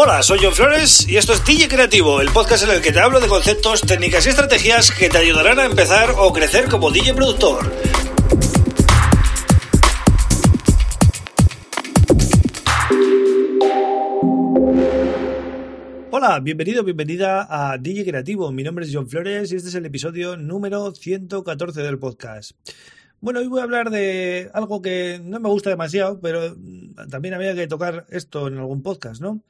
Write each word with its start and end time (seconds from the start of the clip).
Hola, 0.00 0.22
soy 0.22 0.38
John 0.40 0.52
Flores 0.52 1.08
y 1.08 1.16
esto 1.16 1.32
es 1.32 1.44
DJ 1.44 1.66
Creativo, 1.66 2.20
el 2.20 2.28
podcast 2.28 2.62
en 2.62 2.70
el 2.70 2.80
que 2.80 2.92
te 2.92 3.00
hablo 3.00 3.18
de 3.18 3.26
conceptos, 3.26 3.80
técnicas 3.80 4.24
y 4.26 4.28
estrategias 4.28 4.92
que 4.92 5.08
te 5.08 5.18
ayudarán 5.18 5.58
a 5.58 5.64
empezar 5.64 6.14
o 6.16 6.32
crecer 6.32 6.68
como 6.68 6.92
DJ 6.92 7.14
productor. 7.14 7.68
Hola, 16.12 16.38
bienvenido, 16.44 16.84
bienvenida 16.84 17.48
a 17.50 17.76
DJ 17.76 18.04
Creativo. 18.04 18.52
Mi 18.52 18.62
nombre 18.62 18.84
es 18.84 18.92
John 18.94 19.08
Flores 19.08 19.50
y 19.50 19.56
este 19.56 19.68
es 19.68 19.74
el 19.74 19.84
episodio 19.84 20.36
número 20.36 20.94
114 20.94 21.82
del 21.82 21.98
podcast. 21.98 22.52
Bueno, 23.20 23.40
hoy 23.40 23.48
voy 23.48 23.58
a 23.58 23.64
hablar 23.64 23.90
de 23.90 24.48
algo 24.54 24.80
que 24.80 25.20
no 25.20 25.40
me 25.40 25.48
gusta 25.48 25.70
demasiado, 25.70 26.20
pero 26.20 26.56
también 27.10 27.34
había 27.34 27.52
que 27.56 27.66
tocar 27.66 28.06
esto 28.10 28.46
en 28.46 28.58
algún 28.58 28.84
podcast, 28.84 29.20
¿no? 29.20 29.42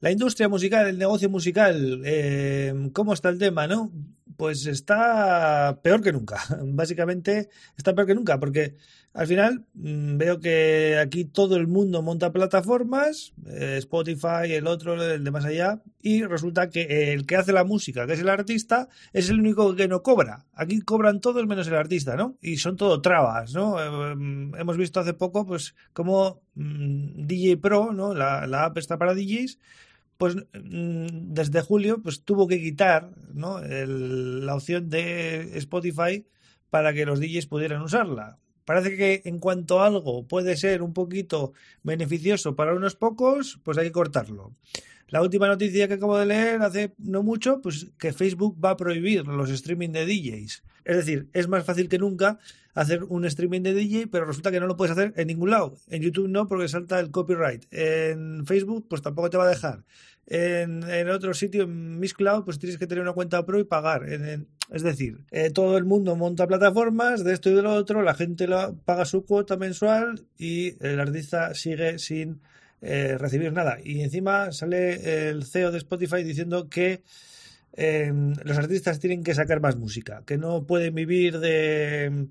La 0.00 0.10
industria 0.10 0.48
musical, 0.48 0.86
el 0.86 0.98
negocio 0.98 1.30
musical, 1.30 2.02
eh, 2.04 2.90
¿cómo 2.92 3.12
está 3.14 3.30
el 3.30 3.38
tema, 3.38 3.66
no? 3.66 3.90
Pues 4.36 4.66
está 4.66 5.80
peor 5.82 6.02
que 6.02 6.12
nunca. 6.12 6.40
Básicamente 6.62 7.48
está 7.76 7.94
peor 7.94 8.06
que 8.06 8.14
nunca, 8.14 8.38
porque 8.38 8.76
al 9.16 9.26
final 9.26 9.64
mm, 9.72 10.18
veo 10.18 10.40
que 10.40 10.98
aquí 11.00 11.24
todo 11.24 11.56
el 11.56 11.66
mundo 11.66 12.02
monta 12.02 12.32
plataformas, 12.32 13.32
eh, 13.46 13.76
Spotify, 13.78 14.52
el 14.52 14.66
otro, 14.66 15.02
el 15.02 15.24
de 15.24 15.30
más 15.30 15.46
allá, 15.46 15.82
y 16.02 16.22
resulta 16.22 16.68
que 16.68 17.14
el 17.14 17.24
que 17.24 17.36
hace 17.36 17.54
la 17.54 17.64
música, 17.64 18.06
que 18.06 18.12
es 18.12 18.20
el 18.20 18.28
artista, 18.28 18.88
es 19.14 19.30
el 19.30 19.40
único 19.40 19.74
que 19.74 19.88
no 19.88 20.02
cobra. 20.02 20.44
Aquí 20.52 20.80
cobran 20.82 21.22
todos 21.22 21.46
menos 21.46 21.66
el 21.66 21.76
artista, 21.76 22.14
¿no? 22.14 22.36
Y 22.42 22.58
son 22.58 22.76
todo 22.76 23.00
trabas, 23.00 23.54
¿no? 23.54 23.80
Eh, 23.82 24.14
mm, 24.14 24.54
hemos 24.56 24.76
visto 24.76 25.00
hace 25.00 25.14
poco, 25.14 25.46
pues, 25.46 25.74
como 25.94 26.42
mm, 26.54 27.26
DJ 27.26 27.56
Pro, 27.56 27.92
¿no? 27.94 28.12
La, 28.12 28.46
la 28.46 28.66
app 28.66 28.76
está 28.76 28.98
para 28.98 29.14
DJs 29.14 29.58
pues 30.18 30.36
mm, 30.36 31.32
desde 31.32 31.60
julio 31.60 32.02
pues 32.02 32.22
tuvo 32.22 32.46
que 32.46 32.60
quitar 32.60 33.10
¿no? 33.34 33.60
la 33.60 34.54
opción 34.54 34.88
de 34.88 35.58
Spotify 35.58 36.26
para 36.70 36.92
que 36.92 37.06
los 37.06 37.20
DJs 37.20 37.46
pudieran 37.46 37.82
usarla. 37.82 38.38
Parece 38.64 38.96
que 38.96 39.22
en 39.24 39.38
cuanto 39.38 39.80
algo 39.80 40.26
puede 40.26 40.56
ser 40.56 40.82
un 40.82 40.92
poquito 40.92 41.52
beneficioso 41.84 42.56
para 42.56 42.74
unos 42.74 42.96
pocos, 42.96 43.60
pues 43.62 43.78
hay 43.78 43.86
que 43.86 43.92
cortarlo. 43.92 44.54
La 45.08 45.22
última 45.22 45.46
noticia 45.46 45.86
que 45.86 45.94
acabo 45.94 46.18
de 46.18 46.26
leer 46.26 46.62
hace 46.62 46.92
no 46.98 47.22
mucho, 47.22 47.60
pues 47.60 47.86
que 47.96 48.12
Facebook 48.12 48.56
va 48.62 48.70
a 48.70 48.76
prohibir 48.76 49.24
los 49.28 49.50
streaming 49.50 49.90
de 49.90 50.04
DJs. 50.04 50.64
Es 50.86 50.96
decir, 50.96 51.28
es 51.32 51.48
más 51.48 51.64
fácil 51.64 51.88
que 51.88 51.98
nunca 51.98 52.38
hacer 52.74 53.02
un 53.04 53.24
streaming 53.24 53.62
de 53.62 53.74
DJ, 53.74 54.06
pero 54.06 54.24
resulta 54.24 54.52
que 54.52 54.60
no 54.60 54.68
lo 54.68 54.76
puedes 54.76 54.92
hacer 54.92 55.12
en 55.16 55.26
ningún 55.26 55.50
lado. 55.50 55.74
En 55.88 56.00
YouTube 56.00 56.28
no, 56.28 56.46
porque 56.46 56.68
salta 56.68 57.00
el 57.00 57.10
copyright. 57.10 57.64
En 57.72 58.46
Facebook, 58.46 58.86
pues 58.88 59.02
tampoco 59.02 59.28
te 59.28 59.36
va 59.36 59.44
a 59.44 59.48
dejar. 59.48 59.84
En, 60.28 61.08
otro 61.08 61.34
sitio, 61.34 61.64
en 61.64 61.98
Miss 61.98 62.14
Cloud, 62.14 62.44
pues 62.44 62.60
tienes 62.60 62.78
que 62.78 62.86
tener 62.86 63.02
una 63.02 63.14
cuenta 63.14 63.44
pro 63.44 63.58
y 63.58 63.64
pagar. 63.64 64.04
es 64.04 64.82
decir, 64.82 65.18
eh, 65.32 65.50
todo 65.50 65.76
el 65.76 65.84
mundo 65.84 66.14
monta 66.14 66.46
plataformas 66.46 67.24
de 67.24 67.32
esto 67.32 67.50
y 67.50 67.54
de 67.54 67.62
lo 67.62 67.72
otro, 67.72 68.02
la 68.02 68.14
gente 68.14 68.46
paga 68.84 69.04
su 69.04 69.24
cuota 69.24 69.56
mensual 69.56 70.24
y 70.38 70.76
el 70.84 71.00
artista 71.00 71.52
sigue 71.54 71.98
sin 71.98 72.40
eh, 72.80 73.16
recibir 73.18 73.52
nada. 73.52 73.78
Y 73.82 74.02
encima 74.02 74.52
sale 74.52 75.30
el 75.30 75.44
CEO 75.44 75.72
de 75.72 75.78
Spotify 75.78 76.22
diciendo 76.22 76.68
que 76.68 77.02
eh, 77.76 78.12
los 78.44 78.58
artistas 78.58 78.98
tienen 78.98 79.22
que 79.22 79.34
sacar 79.34 79.60
más 79.60 79.76
música, 79.76 80.22
que 80.26 80.38
no 80.38 80.64
pueden 80.64 80.94
vivir 80.94 81.38
de 81.38 82.28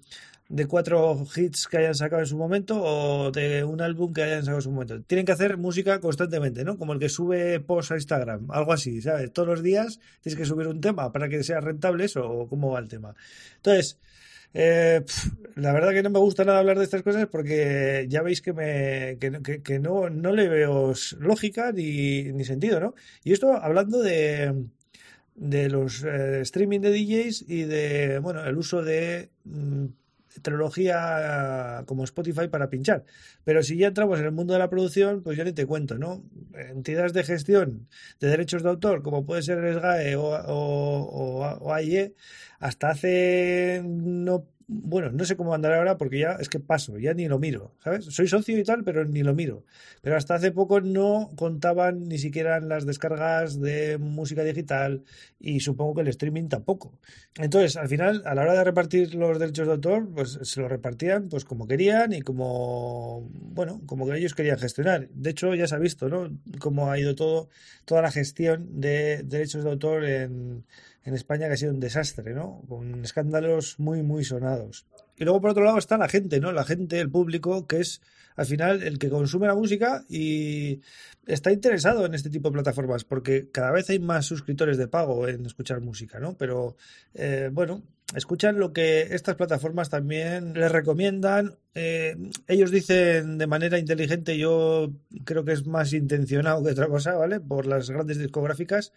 de 0.47 0.67
cuatro 0.67 1.25
hits 1.35 1.67
que 1.67 1.77
hayan 1.77 1.95
sacado 1.95 2.21
en 2.21 2.27
su 2.27 2.37
momento 2.37 2.81
o 2.81 3.31
de 3.31 3.63
un 3.63 3.81
álbum 3.81 4.13
que 4.13 4.23
hayan 4.23 4.41
sacado 4.41 4.59
en 4.59 4.61
su 4.61 4.71
momento. 4.71 5.01
Tienen 5.01 5.25
que 5.25 5.31
hacer 5.31 5.57
música 5.57 5.99
constantemente, 5.99 6.63
¿no? 6.63 6.77
Como 6.77 6.93
el 6.93 6.99
que 6.99 7.09
sube 7.09 7.59
post 7.59 7.91
a 7.91 7.95
Instagram, 7.95 8.51
algo 8.51 8.73
así, 8.73 9.01
¿sabes? 9.01 9.33
Todos 9.33 9.47
los 9.47 9.63
días 9.63 9.99
tienes 10.21 10.37
que 10.37 10.45
subir 10.45 10.67
un 10.67 10.81
tema 10.81 11.11
para 11.11 11.29
que 11.29 11.43
sea 11.43 11.61
rentable 11.61 12.05
eso 12.05 12.29
o 12.29 12.47
cómo 12.47 12.71
va 12.71 12.79
el 12.79 12.87
tema. 12.87 13.15
Entonces, 13.57 13.97
eh, 14.53 15.03
la 15.55 15.73
verdad 15.73 15.91
que 15.91 16.03
no 16.03 16.11
me 16.11 16.19
gusta 16.19 16.45
nada 16.45 16.59
hablar 16.59 16.77
de 16.77 16.85
estas 16.85 17.01
cosas 17.01 17.27
porque 17.27 18.05
ya 18.07 18.21
veis 18.21 18.41
que, 18.41 18.53
me, 18.53 19.17
que, 19.17 19.79
no, 19.79 20.09
no 20.09 20.31
le 20.31 20.47
veo 20.47 20.93
lógica 21.19 21.71
ni, 21.71 22.31
ni 22.33 22.45
sentido, 22.45 22.79
¿no? 22.79 22.93
Y 23.23 23.33
esto 23.33 23.53
hablando 23.53 24.01
de 24.01 24.53
de 25.35 25.69
los 25.69 26.03
eh, 26.03 26.41
streaming 26.41 26.79
de 26.79 26.91
DJs 26.91 27.45
y 27.47 27.63
de 27.63 28.19
bueno 28.19 28.43
el 28.45 28.57
uso 28.57 28.81
de 28.83 29.29
mm, 29.43 29.85
tecnología 30.41 31.83
como 31.85 32.03
Spotify 32.03 32.47
para 32.47 32.69
pinchar. 32.69 33.05
Pero 33.43 33.63
si 33.63 33.77
ya 33.77 33.87
entramos 33.87 34.19
en 34.19 34.25
el 34.25 34.31
mundo 34.31 34.53
de 34.53 34.59
la 34.59 34.69
producción, 34.69 35.21
pues 35.23 35.37
ya 35.37 35.43
ni 35.43 35.53
te 35.53 35.65
cuento, 35.65 35.97
¿no? 35.97 36.23
Entidades 36.53 37.13
de 37.13 37.23
gestión 37.23 37.87
de 38.19 38.29
derechos 38.29 38.63
de 38.63 38.69
autor, 38.69 39.01
como 39.01 39.25
puede 39.25 39.43
ser 39.43 39.59
SGAE 39.75 40.15
o, 40.15 40.23
o, 40.25 41.57
o 41.61 41.73
AIE, 41.73 42.15
hasta 42.59 42.89
hace 42.89 43.81
no 43.85 44.45
bueno, 44.67 45.11
no 45.11 45.25
sé 45.25 45.35
cómo 45.35 45.53
andar 45.53 45.73
ahora 45.73 45.97
porque 45.97 46.19
ya 46.19 46.33
es 46.39 46.49
que 46.49 46.59
paso, 46.59 46.97
ya 46.97 47.13
ni 47.13 47.27
lo 47.27 47.37
miro, 47.39 47.75
¿sabes? 47.83 48.05
Soy 48.05 48.27
socio 48.27 48.57
y 48.57 48.63
tal, 48.63 48.83
pero 48.83 49.05
ni 49.05 49.21
lo 49.21 49.35
miro. 49.35 49.63
Pero 50.01 50.17
hasta 50.17 50.35
hace 50.35 50.51
poco 50.51 50.81
no 50.81 51.31
contaban 51.35 52.07
ni 52.07 52.17
siquiera 52.17 52.59
las 52.59 52.85
descargas 52.85 53.59
de 53.59 53.97
música 53.99 54.43
digital 54.43 55.03
y 55.39 55.59
supongo 55.59 55.95
que 55.95 56.01
el 56.01 56.07
streaming 56.07 56.47
tampoco. 56.47 56.99
Entonces, 57.37 57.77
al 57.77 57.87
final, 57.87 58.23
a 58.25 58.33
la 58.33 58.41
hora 58.41 58.53
de 58.53 58.63
repartir 58.63 59.13
los 59.13 59.37
derechos 59.37 59.67
de 59.67 59.73
autor, 59.73 60.09
pues 60.13 60.39
se 60.41 60.61
los 60.61 60.69
repartían 60.69 61.29
pues 61.29 61.45
como 61.45 61.67
querían 61.67 62.13
y 62.13 62.21
como, 62.21 63.29
bueno, 63.31 63.81
como 63.85 64.07
que 64.07 64.17
ellos 64.17 64.33
querían 64.33 64.57
gestionar. 64.57 65.09
De 65.09 65.29
hecho, 65.29 65.53
ya 65.53 65.67
se 65.67 65.75
ha 65.75 65.79
visto, 65.79 66.09
¿no? 66.09 66.35
Cómo 66.59 66.89
ha 66.89 66.99
ido 66.99 67.13
todo, 67.15 67.49
toda 67.85 68.01
la 68.01 68.11
gestión 68.11 68.81
de 68.81 69.21
derechos 69.23 69.63
de 69.63 69.69
autor 69.69 70.05
en 70.05 70.65
en 71.05 71.13
España 71.13 71.47
que 71.47 71.53
ha 71.53 71.57
sido 71.57 71.71
un 71.71 71.79
desastre, 71.79 72.33
¿no? 72.33 72.63
Con 72.67 73.03
escándalos 73.05 73.79
muy, 73.79 74.01
muy 74.01 74.25
sonados. 74.25 74.85
Y 75.15 75.23
luego 75.23 75.39
por 75.39 75.51
otro 75.51 75.63
lado 75.63 75.77
está 75.77 75.97
la 75.97 76.09
gente, 76.09 76.39
¿no? 76.39 76.51
La 76.51 76.65
gente, 76.65 76.99
el 76.99 77.09
público, 77.09 77.67
que 77.67 77.79
es 77.81 78.01
al 78.35 78.47
final 78.47 78.83
el 78.83 78.97
que 78.99 79.09
consume 79.09 79.47
la 79.47 79.55
música 79.55 80.03
y 80.09 80.81
está 81.25 81.51
interesado 81.51 82.05
en 82.05 82.15
este 82.15 82.29
tipo 82.29 82.49
de 82.49 82.53
plataformas, 82.53 83.05
porque 83.05 83.49
cada 83.51 83.71
vez 83.71 83.89
hay 83.89 83.99
más 83.99 84.25
suscriptores 84.25 84.77
de 84.77 84.87
pago 84.87 85.27
en 85.27 85.45
escuchar 85.45 85.79
música, 85.79 86.19
¿no? 86.19 86.35
Pero 86.37 86.75
eh, 87.13 87.49
bueno, 87.53 87.83
escuchan 88.13 88.59
lo 88.59 88.73
que 88.73 89.01
estas 89.11 89.35
plataformas 89.35 89.89
también 89.89 90.53
les 90.53 90.71
recomiendan. 90.71 91.57
Eh, 91.73 92.15
ellos 92.47 92.71
dicen 92.71 93.37
de 93.37 93.47
manera 93.47 93.79
inteligente, 93.79 94.37
yo 94.37 94.91
creo 95.23 95.45
que 95.45 95.53
es 95.53 95.65
más 95.65 95.93
intencionado 95.93 96.63
que 96.63 96.71
otra 96.71 96.87
cosa, 96.87 97.13
¿vale? 97.15 97.39
Por 97.39 97.65
las 97.65 97.89
grandes 97.89 98.19
discográficas 98.19 98.93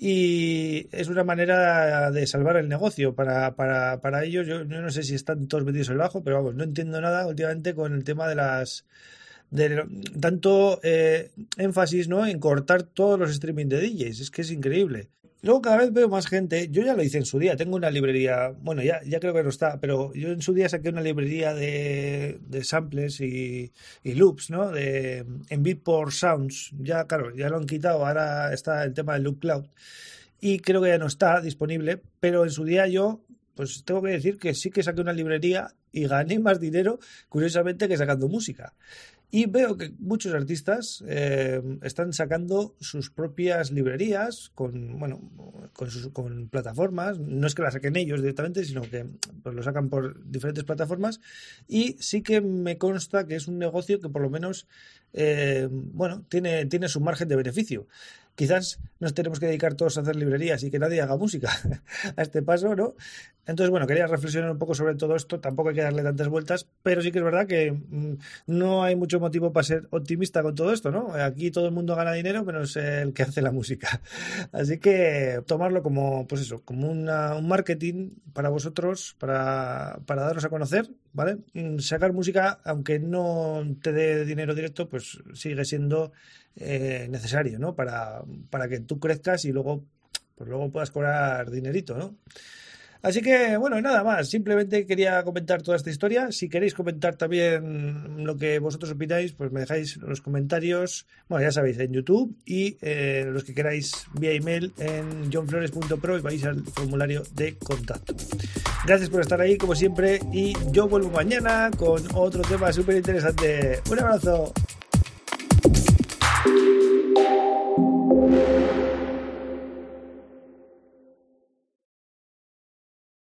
y 0.00 0.88
es 0.92 1.08
una 1.08 1.24
manera 1.24 2.12
de 2.12 2.24
salvar 2.28 2.56
el 2.56 2.68
negocio 2.68 3.16
para, 3.16 3.56
para, 3.56 4.00
para 4.00 4.24
ellos. 4.24 4.46
Yo, 4.46 4.64
no 4.64 4.90
sé 4.90 5.02
si 5.02 5.16
están 5.16 5.48
todos 5.48 5.64
metidos 5.64 5.88
el 5.88 5.96
bajo, 5.96 6.22
pero 6.22 6.36
vamos, 6.36 6.54
no 6.54 6.62
entiendo 6.62 7.00
nada 7.00 7.26
últimamente 7.26 7.74
con 7.74 7.92
el 7.92 8.04
tema 8.04 8.28
de 8.28 8.36
las 8.36 8.86
de 9.50 9.82
tanto 10.20 10.78
eh, 10.82 11.30
énfasis 11.56 12.06
¿no? 12.06 12.26
en 12.26 12.38
cortar 12.38 12.82
todos 12.84 13.18
los 13.18 13.30
streaming 13.30 13.66
de 13.66 13.80
DJs. 13.80 14.20
Es 14.20 14.30
que 14.30 14.42
es 14.42 14.52
increíble. 14.52 15.08
Luego 15.40 15.62
cada 15.62 15.78
vez 15.78 15.92
veo 15.92 16.08
más 16.08 16.26
gente, 16.26 16.68
yo 16.70 16.82
ya 16.82 16.94
lo 16.94 17.02
hice 17.02 17.18
en 17.18 17.24
su 17.24 17.38
día, 17.38 17.56
tengo 17.56 17.76
una 17.76 17.90
librería, 17.90 18.48
bueno, 18.60 18.82
ya, 18.82 19.00
ya 19.04 19.20
creo 19.20 19.32
que 19.32 19.44
no 19.44 19.50
está, 19.50 19.78
pero 19.78 20.12
yo 20.12 20.30
en 20.30 20.42
su 20.42 20.52
día 20.52 20.68
saqué 20.68 20.88
una 20.88 21.00
librería 21.00 21.54
de, 21.54 22.40
de 22.40 22.64
samples 22.64 23.20
y, 23.20 23.72
y, 24.02 24.14
loops, 24.14 24.50
¿no? 24.50 24.70
De, 24.72 25.24
en 25.48 25.62
Beatport 25.62 26.10
Sounds, 26.10 26.72
ya 26.80 27.06
claro, 27.06 27.34
ya 27.36 27.48
lo 27.50 27.56
han 27.56 27.66
quitado, 27.66 28.04
ahora 28.04 28.52
está 28.52 28.82
el 28.82 28.94
tema 28.94 29.14
del 29.14 29.22
Loop 29.22 29.38
Cloud 29.38 29.66
y 30.40 30.58
creo 30.60 30.82
que 30.82 30.88
ya 30.88 30.98
no 30.98 31.06
está 31.06 31.40
disponible, 31.40 32.00
pero 32.20 32.44
en 32.44 32.50
su 32.50 32.64
día 32.64 32.86
yo, 32.86 33.20
pues 33.54 33.84
tengo 33.84 34.02
que 34.02 34.10
decir 34.10 34.38
que 34.38 34.54
sí 34.54 34.70
que 34.70 34.82
saqué 34.82 35.00
una 35.00 35.12
librería 35.12 35.74
y 35.92 36.06
gané 36.06 36.38
más 36.38 36.60
dinero, 36.60 36.98
curiosamente, 37.28 37.88
que 37.88 37.96
sacando 37.96 38.28
música. 38.28 38.74
Y 39.30 39.44
veo 39.44 39.76
que 39.76 39.92
muchos 39.98 40.32
artistas 40.32 41.04
eh, 41.06 41.60
están 41.82 42.14
sacando 42.14 42.74
sus 42.80 43.10
propias 43.10 43.70
librerías 43.70 44.50
con, 44.54 44.98
bueno, 44.98 45.20
con, 45.74 45.90
sus, 45.90 46.08
con 46.08 46.48
plataformas. 46.48 47.18
No 47.18 47.46
es 47.46 47.54
que 47.54 47.60
las 47.60 47.74
saquen 47.74 47.96
ellos 47.96 48.22
directamente, 48.22 48.64
sino 48.64 48.82
que 48.82 49.04
pues, 49.42 49.54
lo 49.54 49.62
sacan 49.62 49.90
por 49.90 50.24
diferentes 50.24 50.64
plataformas. 50.64 51.20
Y 51.66 51.96
sí 52.00 52.22
que 52.22 52.40
me 52.40 52.78
consta 52.78 53.26
que 53.26 53.36
es 53.36 53.48
un 53.48 53.58
negocio 53.58 54.00
que 54.00 54.08
por 54.08 54.22
lo 54.22 54.30
menos, 54.30 54.66
eh, 55.12 55.68
bueno, 55.70 56.24
tiene, 56.30 56.64
tiene 56.64 56.88
su 56.88 57.00
margen 57.00 57.28
de 57.28 57.36
beneficio 57.36 57.86
quizás 58.38 58.78
nos 59.00 59.14
tenemos 59.14 59.40
que 59.40 59.46
dedicar 59.46 59.74
todos 59.74 59.98
a 59.98 60.02
hacer 60.02 60.14
librerías 60.14 60.62
y 60.62 60.70
que 60.70 60.78
nadie 60.78 61.00
haga 61.00 61.16
música 61.16 61.50
a 62.16 62.22
este 62.22 62.40
paso, 62.40 62.76
¿no? 62.76 62.94
Entonces, 63.46 63.70
bueno, 63.70 63.86
quería 63.86 64.06
reflexionar 64.06 64.50
un 64.50 64.58
poco 64.58 64.74
sobre 64.74 64.94
todo 64.94 65.16
esto, 65.16 65.40
tampoco 65.40 65.70
hay 65.70 65.74
que 65.74 65.80
darle 65.80 66.02
tantas 66.04 66.28
vueltas, 66.28 66.68
pero 66.82 67.02
sí 67.02 67.10
que 67.10 67.18
es 67.18 67.24
verdad 67.24 67.48
que 67.48 67.72
mm, 67.72 68.14
no 68.46 68.84
hay 68.84 68.94
mucho 68.94 69.18
motivo 69.18 69.52
para 69.52 69.64
ser 69.64 69.88
optimista 69.90 70.42
con 70.42 70.54
todo 70.54 70.72
esto, 70.72 70.92
¿no? 70.92 71.14
Aquí 71.14 71.50
todo 71.50 71.66
el 71.66 71.72
mundo 71.72 71.96
gana 71.96 72.12
dinero, 72.12 72.44
menos 72.44 72.76
el 72.76 73.12
que 73.12 73.24
hace 73.24 73.42
la 73.42 73.50
música. 73.50 74.00
Así 74.52 74.78
que 74.78 75.42
tomarlo 75.46 75.82
como, 75.82 76.28
pues 76.28 76.42
eso, 76.42 76.62
como 76.64 76.88
un 76.90 77.08
marketing 77.48 78.10
para 78.34 78.50
vosotros, 78.50 79.16
para, 79.18 79.98
para 80.06 80.22
daros 80.22 80.44
a 80.44 80.48
conocer, 80.48 80.88
¿vale? 81.12 81.38
Sacar 81.78 82.12
música, 82.12 82.60
aunque 82.64 83.00
no 83.00 83.64
te 83.82 83.92
dé 83.92 84.24
dinero 84.24 84.54
directo, 84.54 84.88
pues 84.88 85.18
sigue 85.34 85.64
siendo 85.64 86.12
eh, 86.60 87.06
necesario, 87.08 87.58
¿no? 87.58 87.76
Para, 87.76 88.22
para 88.50 88.68
que 88.68 88.80
tú 88.80 88.98
crezcas 88.98 89.44
y 89.44 89.52
luego, 89.52 89.84
pues 90.34 90.48
luego 90.48 90.70
puedas 90.70 90.90
cobrar 90.90 91.50
dinerito, 91.50 91.96
¿no? 91.96 92.16
Así 93.02 93.22
que, 93.22 93.56
bueno, 93.56 93.80
nada 93.80 94.02
más. 94.02 94.28
Simplemente 94.28 94.86
quería 94.86 95.22
comentar 95.22 95.62
toda 95.62 95.76
esta 95.76 95.90
historia. 95.90 96.32
Si 96.32 96.48
queréis 96.48 96.74
comentar 96.74 97.16
también 97.16 98.24
lo 98.24 98.36
que 98.36 98.58
vosotros 98.58 98.90
opináis, 98.92 99.32
pues 99.32 99.52
me 99.52 99.60
dejáis 99.60 99.96
los 99.98 100.20
comentarios. 100.20 101.06
Bueno, 101.28 101.44
ya 101.44 101.52
sabéis, 101.52 101.78
en 101.78 101.92
YouTube 101.92 102.36
y 102.44 102.76
eh, 102.80 103.24
los 103.28 103.44
que 103.44 103.54
queráis 103.54 103.92
vía 104.14 104.32
email 104.32 104.72
en 104.78 105.30
johnflores.pro 105.32 106.18
y 106.18 106.22
vais 106.22 106.44
al 106.44 106.64
formulario 106.64 107.22
de 107.34 107.56
contacto. 107.56 108.14
Gracias 108.86 109.10
por 109.10 109.20
estar 109.20 109.40
ahí, 109.40 109.56
como 109.56 109.74
siempre, 109.74 110.20
y 110.32 110.54
yo 110.72 110.88
vuelvo 110.88 111.10
mañana 111.10 111.70
con 111.76 112.02
otro 112.14 112.42
tema 112.42 112.72
súper 112.72 112.96
interesante. 112.96 113.80
Un 113.90 113.98
abrazo. 114.00 114.52